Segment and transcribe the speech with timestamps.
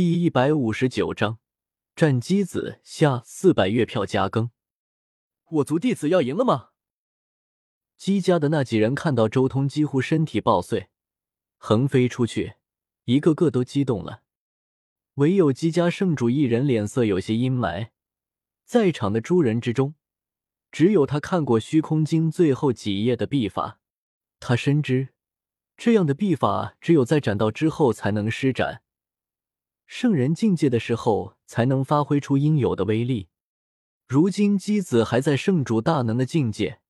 [0.00, 1.40] 第一百五十九章，
[1.96, 4.52] 战姬子下四百月票加更。
[5.50, 6.68] 我族弟子要赢了吗？
[7.96, 10.90] 姬家的那几人看到周通几乎身体爆碎，
[11.56, 12.54] 横飞出去，
[13.06, 14.22] 一个个都激动了。
[15.14, 17.88] 唯有姬家圣主一人脸色有些阴霾。
[18.64, 19.96] 在场的诸人之中，
[20.70, 23.80] 只有他看过《虚空经》最后几页的秘法，
[24.38, 25.08] 他深知
[25.76, 28.84] 这样的秘法只有在斩道之后才能施展。
[29.88, 33.28] 圣人境界的时候，才能发挥出应有的威力。
[34.06, 36.82] 如今姬子还在圣主大能的境界，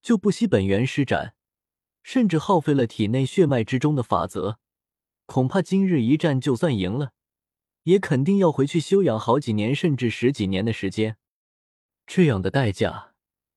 [0.00, 1.34] 就不惜本源施展，
[2.04, 4.58] 甚至耗费了体内血脉之中的法则，
[5.26, 7.10] 恐怕今日一战就算赢了，
[7.82, 11.16] 也肯定要回去休养好几年，甚至十几年的时间。
[12.06, 13.14] 这样的代价，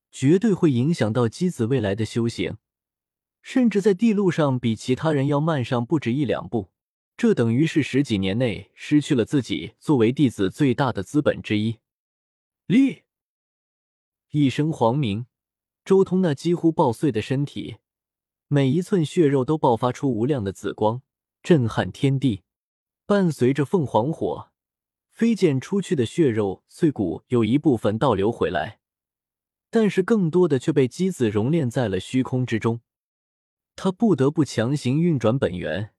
[0.09, 2.57] 绝对会影响到姬子未来的修行，
[3.43, 6.71] 甚至在地路上比其他人要慢上不止一两步。
[7.19, 11.79] 这等于是十几年内失去了自己作为弟子最大的资本之一。
[12.65, 13.03] 立
[14.29, 15.25] 一声黄鸣，
[15.83, 17.79] 周通那几乎爆碎的身体，
[18.47, 21.01] 每一寸血肉都爆发出无量的紫光，
[21.43, 22.43] 震撼天地。
[23.05, 24.51] 伴随着凤凰火
[25.11, 28.79] 飞溅出去的血肉碎骨，有一部分倒流回来，
[29.69, 32.79] 但是更多的却被姬子熔炼在了虚空之中。
[33.75, 35.93] 他不得不强行运转本源。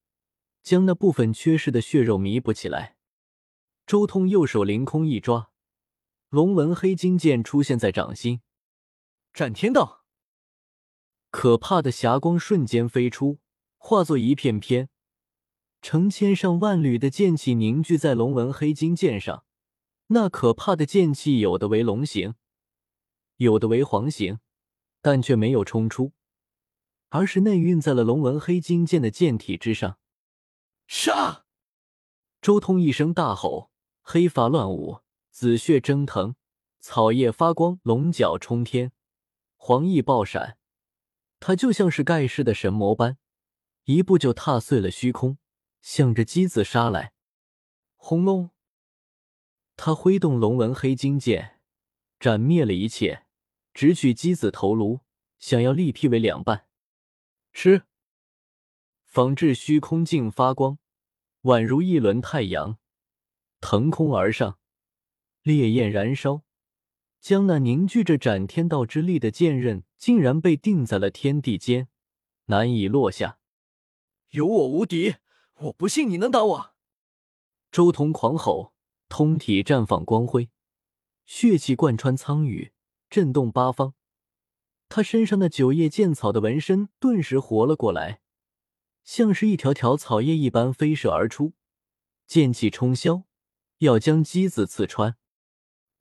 [0.62, 2.96] 将那部分缺失的血肉弥补起来。
[3.86, 5.50] 周通右手凌空一抓，
[6.28, 8.40] 龙纹黑金剑出现在掌心，
[9.32, 10.04] 斩天道。
[11.30, 13.40] 可怕的霞光瞬间飞出，
[13.76, 14.88] 化作一片片，
[15.80, 19.44] 成千上万缕的剑气凝聚在龙纹黑金剑上。
[20.08, 22.34] 那可怕的剑气，有的为龙形，
[23.36, 24.40] 有的为黄形，
[25.00, 26.12] 但却没有冲出，
[27.10, 29.98] 而是内蕴在了龙纹黑金剑的剑体之上。
[30.92, 31.44] 杀！
[32.42, 33.70] 周通一声大吼，
[34.02, 36.34] 黑发乱舞，紫血蒸腾，
[36.80, 38.90] 草叶发光，龙角冲天，
[39.56, 40.58] 黄翼爆闪。
[41.38, 43.18] 他就像是盖世的神魔般，
[43.84, 45.38] 一步就踏碎了虚空，
[45.80, 47.12] 向着姬子杀来。
[47.94, 48.50] 轰隆！
[49.76, 51.60] 他挥动龙纹黑金剑，
[52.18, 53.26] 斩灭了一切，
[53.72, 55.02] 直取姬子头颅，
[55.38, 56.66] 想要力劈为两半。
[57.52, 57.84] 吃。
[59.10, 60.78] 仿制虚空镜发光，
[61.42, 62.78] 宛如一轮太阳，
[63.60, 64.60] 腾空而上，
[65.42, 66.42] 烈焰燃烧，
[67.20, 71.88] 将那凝聚着斩天道之力的剑刃，竟然被定在了天地间，
[72.44, 73.40] 难以落下。
[74.28, 75.16] 有我无敌，
[75.56, 76.74] 我不信你能打我！
[77.72, 78.74] 周通狂吼，
[79.08, 80.50] 通体绽放光辉，
[81.26, 82.70] 血气贯穿苍宇，
[83.08, 83.94] 震动八方。
[84.88, 88.20] 他身上那九叶剑草的纹身顿时活了过来。
[89.04, 91.54] 像是一条条草叶一般飞射而出，
[92.26, 93.24] 剑气冲霄，
[93.78, 95.16] 要将姬子刺穿。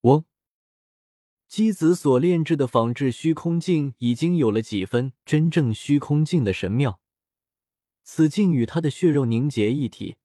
[0.02, 0.26] 嗡！
[1.48, 7.02] 姬子所炼制的仿制虚空镜已经有了几分真正虚空镜的神妙，
[8.04, 10.18] 此镜与他的血肉凝结一体，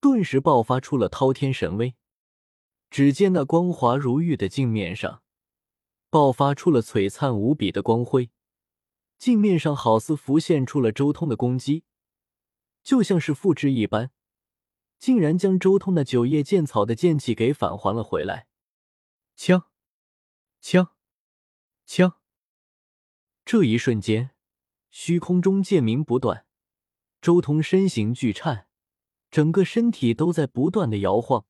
[0.00, 1.94] 顿时爆发出了滔天神威。
[2.90, 5.22] 只见那光滑如玉的镜面上，
[6.10, 8.30] 爆发出了璀璨无比的光辉，
[9.16, 11.84] 镜面上好似浮现出了周通的攻击。
[12.84, 14.12] 就像是复制一般，
[14.98, 18.46] 竟然将周通那九叶剑草的剑气给返还了回来。
[19.34, 19.70] 枪，
[20.60, 20.94] 枪，
[21.86, 22.20] 枪！
[23.44, 24.30] 这一瞬间，
[24.90, 26.46] 虚空中剑鸣不断，
[27.20, 28.68] 周通身形巨颤，
[29.30, 31.46] 整个身体都在不断的摇晃，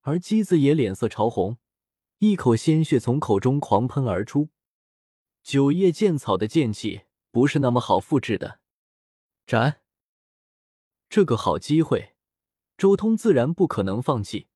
[0.00, 1.58] 而姬子也脸色潮红，
[2.18, 4.48] 一口鲜血从口中狂喷而出。
[5.42, 8.60] 九叶剑草的剑气不是那么好复制的，
[9.46, 9.82] 斩！
[11.10, 12.14] 这个好机会，
[12.76, 14.48] 周通自然不可能放弃。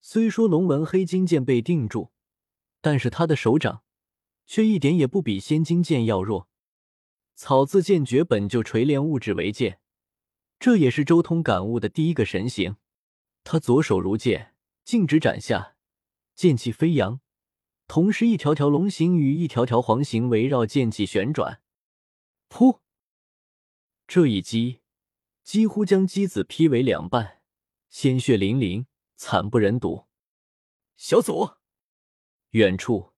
[0.00, 2.12] 虽说龙纹黑金剑被定住，
[2.80, 3.82] 但是他的手掌
[4.46, 6.48] 却一点也不比仙金剑要弱。
[7.34, 9.80] 草字剑诀本就锤炼物质为剑，
[10.60, 12.76] 这也是周通感悟的第一个神行。
[13.42, 14.54] 他左手如剑，
[14.84, 15.74] 径直斩下，
[16.36, 17.20] 剑气飞扬，
[17.88, 21.60] 同时一条条龙形与一条条黄形围绕剑气旋转。
[22.48, 22.78] 噗！
[24.06, 24.81] 这一击。
[25.42, 27.42] 几乎将姬子劈为两半，
[27.88, 28.86] 鲜血淋淋，
[29.16, 30.06] 惨不忍睹。
[30.96, 31.56] 小祖，
[32.50, 33.12] 远处，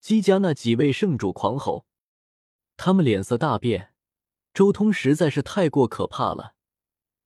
[0.00, 1.86] 姬家那几位圣主狂吼，
[2.76, 3.92] 他们脸色大变。
[4.54, 6.54] 周通实在是太过可怕了，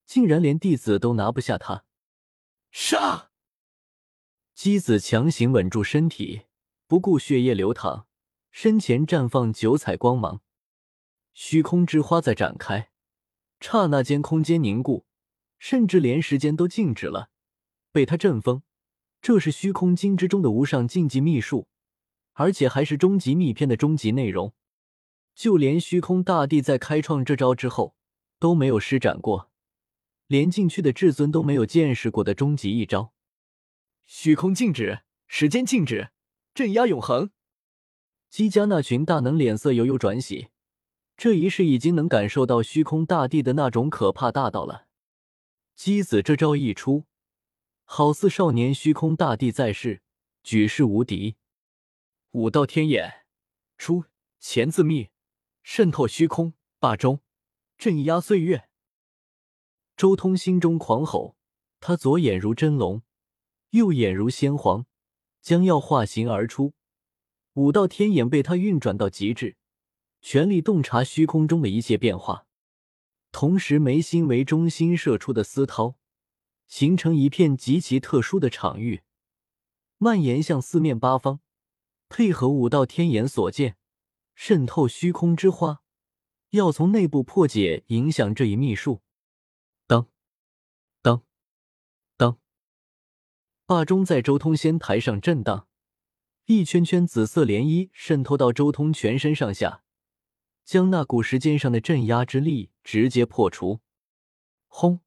[0.04, 1.84] 竟然连弟子都拿不下他。
[2.72, 3.30] 杀！
[4.52, 6.46] 姬子强行稳住身体，
[6.88, 8.08] 不顾血液流淌，
[8.50, 10.42] 身前绽放九彩光芒，
[11.34, 12.89] 虚空之花在展开。
[13.60, 15.04] 刹那间，空间凝固，
[15.58, 17.30] 甚至连时间都静止了。
[17.92, 18.62] 被他震疯。
[19.22, 21.68] 这是虚空经之中的无上禁忌秘术，
[22.32, 24.54] 而且还是终极秘篇的终极内容。
[25.34, 27.94] 就连虚空大帝在开创这招之后
[28.38, 29.50] 都没有施展过，
[30.26, 33.12] 连禁区的至尊都没有见识过的终极一招。
[34.06, 36.10] 虚空静止，时间静止，
[36.54, 37.30] 镇压永恒。
[38.30, 40.48] 姬家那群大能脸色悠悠转喜，
[41.22, 44.86] 这一世已经能感受到虚空大帝的那种可怕大道了。
[45.74, 47.04] 姬子这招一出。
[47.84, 50.00] 好似少年虚空大帝在世，
[50.42, 51.36] 举世无敌。
[52.30, 53.26] 武道天眼
[53.76, 54.06] 出，
[54.38, 55.10] 钱自密，
[55.62, 57.20] 渗透虚空，霸中，
[57.76, 58.70] 镇压岁月。
[59.98, 61.36] 周通心中狂吼，
[61.80, 63.02] 他左眼如真龙，
[63.72, 64.86] 右眼如仙皇，
[65.42, 66.72] 将要化形而出。
[67.52, 69.58] 武道天眼被他运转到极致，
[70.20, 72.46] 全力洞察虚空中的一切变化，
[73.32, 75.96] 同时眉心为中心射出的丝涛。
[76.68, 79.02] 形成一片极其特殊的场域，
[79.98, 81.40] 蔓延向四面八方，
[82.08, 83.76] 配合五道天眼所见，
[84.36, 85.82] 渗透虚空之花，
[86.50, 89.02] 要从内部破解影响这一秘术。
[89.88, 90.06] 当
[91.02, 91.24] 当
[92.16, 92.38] 当，
[93.66, 95.66] 霸中在周通仙台上震荡，
[96.46, 99.82] 一圈圈紫色涟漪渗透到周通全身上下，
[100.70, 103.80] 将那股时间上的镇压之力直接破除。
[104.68, 105.00] 轰！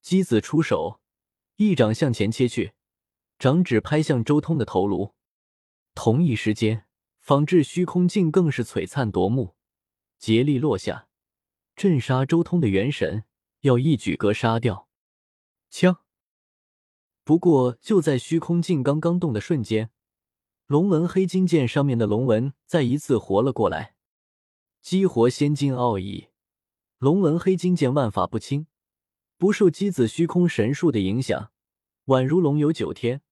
[0.00, 1.02] 姬子出手，
[1.56, 2.72] 一掌向前切去，
[3.38, 5.12] 掌指拍向周通的头颅。
[5.94, 6.86] 同一时间，
[7.20, 9.54] 仿制虚空镜更是璀璨夺目，
[10.18, 11.08] 竭力落下，
[11.76, 13.24] 镇杀周通的元神，
[13.60, 14.88] 要一举格杀掉。
[15.68, 15.98] 枪！
[17.22, 19.90] 不过就在虚空镜刚刚动的瞬间，
[20.64, 23.96] 龙纹黑金剑上面的龙纹再一次活了过来。
[24.80, 26.28] 激活仙金奥义，
[26.98, 28.66] 龙纹黑金剑万法不侵。
[29.36, 31.52] 不受姬子虚空神术的影响，
[32.06, 33.22] 宛如龙游九天，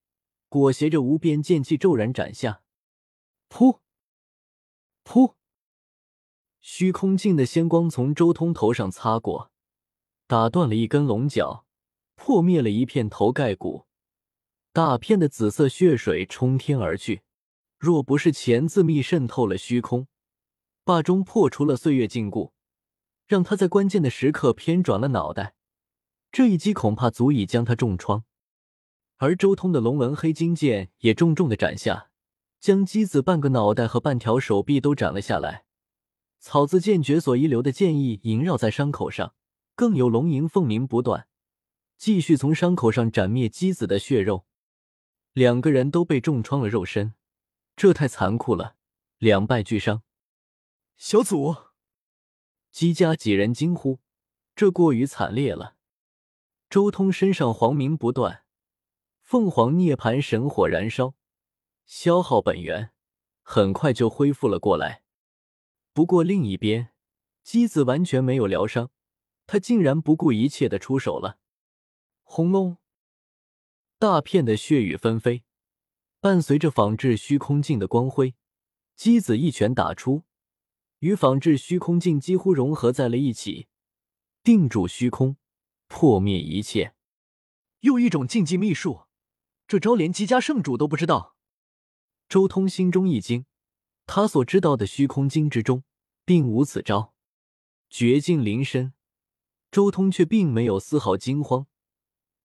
[0.47, 2.61] 裹挟着无边剑气骤然斩下。
[3.49, 3.79] 噗
[5.03, 5.33] 噗，
[6.61, 9.51] 虚空镜的仙光从周通头上擦过，
[10.27, 11.65] 打断了一根龙角，
[12.15, 13.85] 破灭了一片头盖骨，
[14.71, 17.23] 大片的紫色血水冲天而去。
[17.77, 20.07] 若不是钱自密渗透了虚空，
[20.87, 22.51] 霸中破除了岁月禁锢，
[23.25, 25.53] 让他在关键的时刻偏转了脑袋。
[26.31, 28.23] 这一击恐怕足以将他重创，
[29.17, 32.09] 而周通的龙纹黑金剑也重重的斩下，
[32.61, 35.65] 将姬子半个脑袋和半条手臂都斩了下来。
[36.39, 39.33] 草字剑诀所遗留的剑意萦绕在伤口上，
[39.75, 41.27] 更有龙吟凤鸣不断，
[41.97, 44.45] 继续从伤口上斩灭姬子的血肉。
[45.33, 47.13] 两个人都被重创了肉身，
[47.75, 48.77] 这太残酷了，
[49.17, 50.03] 两败俱伤。
[50.99, 51.55] 小祖，
[52.71, 53.99] 姬家几人惊呼
[54.55, 55.75] ：“这过于惨烈了。”
[56.71, 58.43] 周通身上黄鸣不断，
[59.21, 61.13] 凤凰涅槃神火燃烧，
[61.85, 62.93] 消耗本源，
[63.43, 65.03] 很快就恢复了过来。
[65.93, 66.89] 不过另一边，
[67.43, 68.89] 姬子完全没有疗伤，
[69.45, 71.37] 他竟然不顾一切的出手了。
[72.23, 72.77] 轰隆！
[73.99, 75.43] 大片的血雨纷飞，
[76.19, 78.33] 伴随着仿制虚空镜的光辉，
[78.95, 80.23] 姬子一拳打出，
[80.99, 83.67] 与仿制虚空镜几乎融合在了一起，
[84.43, 85.37] 定住虚空。
[85.89, 86.93] 破灭一切，
[87.79, 89.05] 又一种禁忌秘术，
[89.67, 91.37] 这招连姬家圣主都不知道。
[92.27, 93.45] 周通心中一惊，
[94.05, 95.85] 他所知道的虚空经之中
[96.25, 97.13] 并无此招，
[97.89, 98.91] 绝境临身，
[99.71, 101.67] 周通却并没有丝毫惊慌，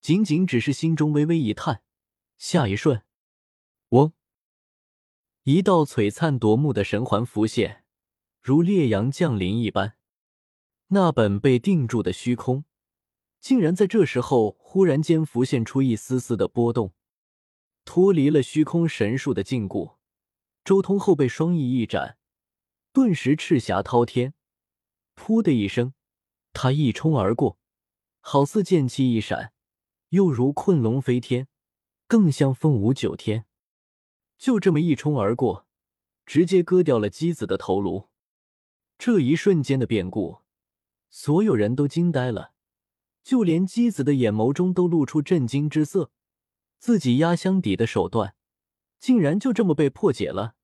[0.01, 1.83] 仅仅只是心中微微一叹。
[2.39, 3.03] 下一瞬，
[3.89, 4.13] 嗡，
[5.43, 7.82] 一道璀璨夺目的神环浮现，
[8.45, 9.97] 如烈阳降临一般，
[10.89, 12.65] 那本被定住的虚空。
[13.41, 16.93] 竟然在这时候忽然间浮现出一丝丝的波动，
[17.85, 19.95] 脱离了虚空神术的禁锢。
[20.65, 22.19] 周通后背双翼一展，
[22.93, 24.35] 顿时赤霞滔天。
[25.15, 25.95] 噗的一声，
[26.53, 27.61] 他一冲而过，
[28.19, 29.53] 好似剑气一闪，
[30.09, 31.47] 又如困龙飞天，
[32.09, 33.47] 更像凤舞九天。
[34.37, 35.69] 就这么一冲而过，
[36.27, 38.09] 直接割掉了姬子的头颅。
[39.05, 40.43] 这一瞬间的变故，
[41.11, 42.53] 所有人都惊呆了。
[43.25, 46.13] 就连姬子的眼眸中都露出震惊之色，
[46.79, 48.37] 自己压箱底的手段，
[49.01, 50.55] 竟然就这么被破解了！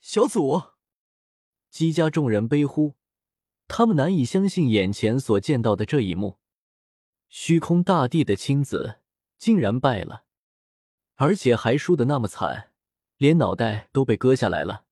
[0.00, 0.70] 小祖，
[1.68, 2.94] 姬家众人悲呼，
[3.68, 6.38] 他们难以相信眼前所见到的这一幕：
[7.28, 9.00] 虚空大帝的亲子
[9.36, 10.24] 竟然败了，
[11.16, 12.70] 而且还输得那么惨，
[13.18, 14.86] 连脑袋都被割下来了。